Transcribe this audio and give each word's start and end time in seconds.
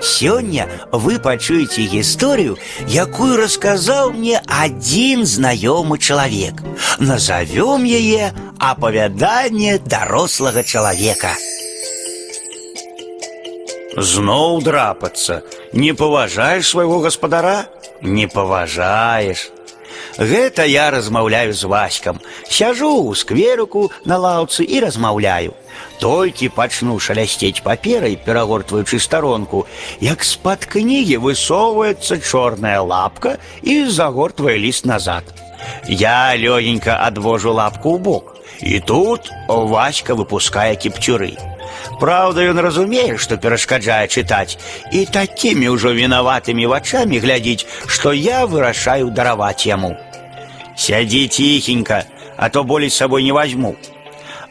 Сёння 0.00 0.66
вы 0.92 1.18
пачуеце 1.18 1.82
гісторыю, 1.84 2.56
якую 2.88 3.36
расказаў 3.36 4.12
мне 4.16 4.40
адзін 4.48 5.26
знаёмы 5.28 5.98
чалавек. 5.98 6.62
Назовём 6.98 7.84
яе 7.84 8.32
апавяданне 8.58 9.78
дарослага 9.78 10.64
чалавека. 10.64 11.36
Зноў 13.96 14.62
драпацца. 14.62 15.42
Не 15.72 15.92
паважаеш 15.92 16.68
свайго 16.68 17.00
гаспадара? 17.00 17.66
Не 18.00 18.26
паважаеш. 18.26 19.50
Гэта 20.17 20.65
я 20.65 20.91
размаўляю 20.91 21.53
з 21.53 21.63
васькам. 21.63 22.19
Сяжу 22.49 23.11
ў 23.11 23.15
скверыку 23.15 23.91
на 24.05 24.17
лаўцы 24.17 24.63
і 24.63 24.79
размаўляю. 24.79 25.53
Толькі 25.99 26.49
пачну 26.49 26.99
шалясцець 26.99 27.63
паперай, 27.63 28.15
перагортваючы 28.15 28.99
старонку, 28.99 29.65
як 29.99 30.23
з-пад 30.23 30.65
кнігі 30.65 31.17
высоўваецца 31.23 32.19
чорная 32.19 32.81
лапка 32.81 33.37
і 33.63 33.87
загортвае 33.87 34.57
ліст 34.57 34.85
назад. 34.85 35.23
Я 35.87 36.35
лёгенька 36.35 36.99
адвожу 37.03 37.53
лапку 37.53 37.95
ў 37.95 37.99
бок. 37.99 38.35
І 38.61 38.79
тут 38.79 39.31
Васька 39.47 40.15
выпускае 40.15 40.75
кіпцюры. 40.75 41.48
Праўда, 41.99 42.43
ён 42.51 42.59
разумее, 42.59 43.17
што 43.17 43.37
перашкаджае 43.37 44.07
чытаць 44.07 44.57
і 44.91 45.05
такімі 45.05 45.71
ўжо 45.75 45.93
вінаватымі 45.95 46.67
вачамі 46.67 47.19
глядзіць, 47.19 47.67
што 47.87 48.11
я 48.11 48.45
вырашаю 48.45 49.11
дараваць 49.11 49.65
яму. 49.65 49.95
Сядзі 50.75 51.27
ціхенька, 51.27 52.03
а 52.37 52.49
то 52.49 52.63
болей 52.63 52.89
з 52.89 52.95
сабой 52.95 53.23
не 53.23 53.31
возьму. 53.31 53.75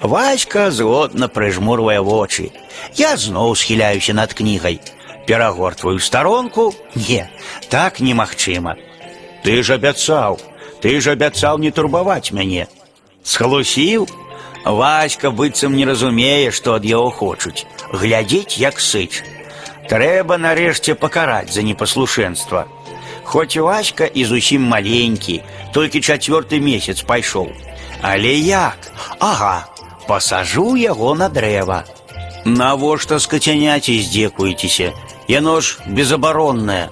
Васька 0.00 0.70
згодна 0.70 1.28
прыжмурвае 1.28 2.00
вочы. 2.00 2.52
Я 2.94 3.16
зноў 3.16 3.54
схіляюся 3.56 4.12
над 4.14 4.34
кнігай. 4.34 4.80
Перагортваю 5.26 5.98
старонку, 5.98 6.74
не, 6.94 7.30
так 7.70 8.00
немагчыма. 8.00 8.76
Ты 9.42 9.62
ж 9.62 9.80
абяцаў, 9.80 10.40
ты 10.80 11.00
ж 11.00 11.12
абяцаў 11.16 11.58
не 11.58 11.70
турбаваць 11.70 12.32
мяне. 12.32 12.68
Схлусіў, 13.22 14.08
Васька 14.64 15.30
быццам 15.30 15.76
не 15.76 15.84
разумее, 15.84 16.50
што 16.50 16.74
ад 16.74 16.84
яго 16.84 17.10
хочуць. 17.10 17.66
Глядзець 17.92 18.56
як 18.58 18.80
сыч. 18.80 19.22
Трэба 19.88 20.38
нарэшце 20.40 20.94
пакараць 20.94 21.52
за 21.52 21.62
непаслушэнства. 21.62 22.64
Хоць 23.24 23.56
Васька 23.56 24.04
і 24.04 24.24
зусім 24.24 24.62
маленькі, 24.62 25.42
толькі 25.72 26.00
чацвёрты 26.00 26.60
месяц 26.60 27.02
пайшоў. 27.02 27.52
Але 28.00 28.34
як? 28.34 28.76
Ага, 29.18 29.68
пасажу 30.08 30.76
яго 30.76 31.14
на 31.14 31.28
дрэва. 31.28 31.84
Навошта 32.44 33.20
скацяняці 33.20 34.00
здзекуецеся? 34.02 34.92
Яно 35.28 35.60
ж 35.60 35.80
безабароннае. 35.86 36.88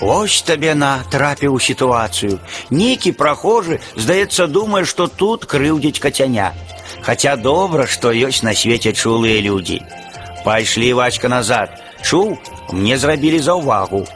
Ось 0.00 0.40
табе 0.42 0.74
на 0.74 1.04
трапіў 1.12 1.54
у 1.54 1.60
сітуацыю. 1.60 2.40
Нейкі 2.70 3.12
прахожы, 3.12 3.80
здаецца, 3.96 4.46
думае, 4.46 4.84
што 4.84 5.08
тут 5.08 5.44
крыўдзіць 5.44 6.00
кацяня. 6.00 6.52
Хаця 7.02 7.36
добра, 7.36 7.86
што 7.86 8.12
ёсць 8.12 8.42
на 8.42 8.54
свеце 8.54 8.92
чулыя 8.92 9.40
людзі. 9.44 9.82
Пайшлі 10.44 10.92
вачка 10.96 11.28
назад. 11.28 11.76
Чуў, 12.00 12.38
мне 12.72 12.96
зрабілі 12.96 13.38
заўвагу. 13.38 14.06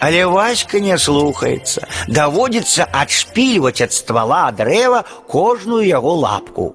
Але 0.00 0.26
Васька 0.26 0.78
не 0.80 0.96
слухаецца. 0.98 1.86
Даводзіцца 2.06 2.86
адшпільваць 2.92 3.82
ад 3.82 3.92
ствала 3.92 4.46
дрэва 4.54 5.02
кожную 5.26 5.82
яго 5.82 6.14
лапку. 6.14 6.74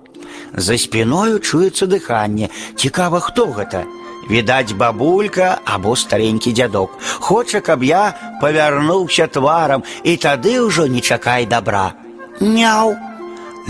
За 0.54 0.78
спіною 0.78 1.40
чуецца 1.40 1.86
дыханне. 1.86 2.50
Цікава, 2.76 3.20
хто 3.20 3.46
гэта? 3.46 3.84
Відаць, 4.30 4.72
бабулька 4.72 5.58
або 5.66 5.96
старенькі 5.96 6.54
дзядок. 6.54 6.98
Хоча, 7.20 7.60
каб 7.60 7.84
я 7.84 8.14
павярнуўся 8.42 9.28
тварам, 9.28 9.84
і 10.04 10.16
тады 10.18 10.60
ўжо 10.64 10.88
не 10.88 11.02
чакай 11.02 11.46
добра. 11.46 11.94
Няў. 12.40 12.96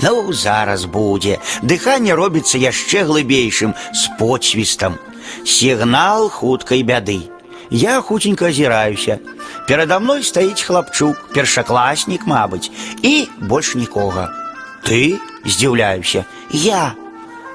Ну, 0.02 0.34
зараз 0.34 0.86
будзе. 0.86 1.38
Дыханне 1.62 2.14
робіцца 2.14 2.58
яшчэ 2.58 3.06
глыбейшым 3.06 3.74
з 3.94 4.10
подсвістам. 4.18 4.98
Сігнал 5.46 6.30
хуткай 6.30 6.84
бяды. 6.84 7.30
Я 7.70 8.02
хутенька 8.02 8.46
азіраюся. 8.48 9.20
Перада 9.68 10.00
мной 10.00 10.24
стаіць 10.24 10.62
хлапчук, 10.62 11.34
першакласнік, 11.34 12.28
мабыць, 12.28 12.70
і 13.02 13.28
больш 13.40 13.76
нікога. 13.76 14.30
Ты 14.84 15.20
здзіўляюся, 15.46 16.26
я. 16.50 16.96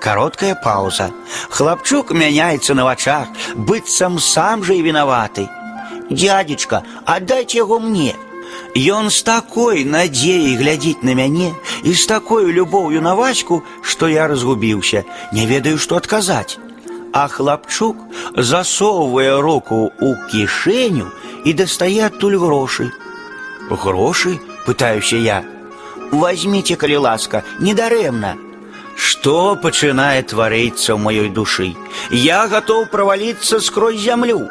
Кароткая 0.01 0.55
пауза. 0.55 1.11
Хлапчук 1.51 2.13
мяняецца 2.13 2.75
на 2.75 2.85
вачах, 2.85 3.29
быццам 3.57 4.19
сам 4.19 4.65
жа 4.65 4.79
і 4.79 4.83
вінаваты. 4.83 5.49
Дядзечка, 6.11 6.83
аддайце 7.05 7.59
яго 7.59 7.81
мне. 7.81 8.15
Ён 8.79 9.11
з 9.11 9.23
такой 9.27 9.85
надзеяй 9.85 10.57
глядзіць 10.57 11.03
на 11.03 11.15
мяне 11.19 11.51
і 11.83 11.93
з 11.93 12.07
такой 12.07 12.53
любоўю 12.53 13.03
на 13.03 13.15
ваську, 13.19 13.63
што 13.83 14.09
я 14.09 14.29
разгубіўся, 14.29 15.05
не 15.33 15.47
ведаю, 15.47 15.79
што 15.79 15.97
адказаць. 15.97 16.59
А 17.13 17.27
хлапчук 17.29 17.97
засоўвае 18.37 19.41
руку 19.41 19.91
ў 19.99 20.15
кішэню 20.31 21.11
і 21.45 21.53
дастае 21.53 22.07
адтуль 22.07 22.39
грошы. 22.39 22.93
Грошы, 23.69 24.39
пытаюся 24.65 25.17
я. 25.17 25.43
Возьмите, 26.13 26.77
калі 26.77 26.97
ласка, 27.05 27.45
недарэмна. 27.61 28.37
Што 28.97 29.57
пачынае 29.63 30.23
тварыцца 30.27 30.95
ў 30.95 30.99
маёй 30.99 31.29
душы? 31.31 31.75
Я 32.11 32.47
гатоў 32.49 32.89
праваліцца 32.91 33.61
скрозь 33.61 34.01
зямлю. 34.03 34.49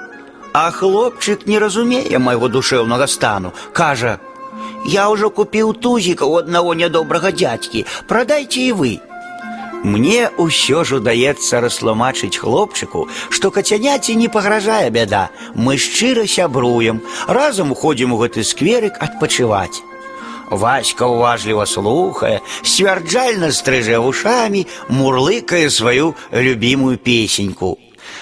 А 0.54 0.72
хлопчык 0.72 1.46
не 1.46 1.60
разумее 1.60 2.18
майго 2.20 2.48
душэўнага 2.48 3.08
стану, 3.08 3.54
кажа: « 3.74 4.86
Я 4.86 5.10
ўжо 5.10 5.30
купіў 5.30 5.74
тузіка 5.74 6.26
у 6.26 6.38
аднаго 6.40 6.74
нядобрага 6.74 7.32
дзядзькі, 7.32 7.86
прадайце 8.08 8.62
і 8.70 8.72
вы. 8.72 8.94
Мне 9.84 10.32
ўсё 10.38 10.84
ж 10.84 10.98
удаецца 10.98 11.62
растлумачыць 11.62 12.40
хлопчыку, 12.42 13.08
што 13.30 13.52
кацяняці 13.52 14.16
не 14.16 14.28
пагражае 14.28 14.90
бяда. 14.90 15.30
Мы 15.54 15.78
шчыра 15.78 16.26
сябруем, 16.26 17.02
разам 17.28 17.72
уходзім 17.72 18.14
у 18.14 18.18
гэты 18.18 18.44
скверык 18.44 18.98
адпачываць. 18.98 19.84
Васька 20.52 21.06
уважліва 21.06 21.66
слухае, 21.66 22.40
сцвярджальна 22.64 23.52
стрыжэ 23.52 24.00
вушамі, 24.00 24.68
мурлыкае 24.90 25.70
сваю 25.70 26.16
любімую 26.32 26.98
песеньку. 26.98 27.78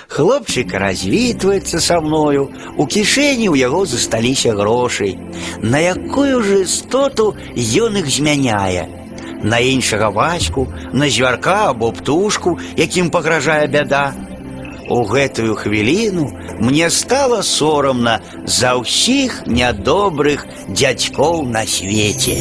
Хлопчык 0.08 0.74
развітваецца 0.74 1.80
са 1.80 2.02
мною, 2.02 2.50
у 2.78 2.86
кішэні 2.86 3.50
ў 3.50 3.58
яго 3.58 3.86
засталіся 3.86 4.54
грошай. 4.54 5.18
На 5.62 5.80
якую 5.80 6.42
ж 6.42 6.62
істоту 6.66 7.34
ён 7.58 7.98
іх 8.02 8.08
змяняе? 8.10 8.86
На 9.44 9.60
іншага 9.60 10.10
ваську, 10.10 10.68
на 10.94 11.10
звярка 11.10 11.70
або 11.70 11.92
птушку, 11.92 12.60
якім 12.78 13.10
пагражае 13.10 13.68
бяда. 13.68 14.14
У 14.90 15.04
гэтую 15.10 15.56
хвіліну 15.56 16.30
мне 16.60 16.90
стала 16.90 17.42
сорамна 17.44 18.20
за 18.46 18.76
ўсіх 18.82 19.44
нядобрых 19.48 20.46
дзядзькоў 20.70 21.46
на 21.50 21.66
свеце. 21.66 22.38